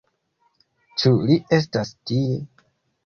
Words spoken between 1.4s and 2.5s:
estas tie?